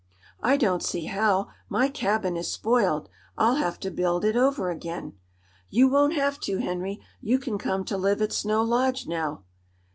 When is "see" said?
0.81-1.05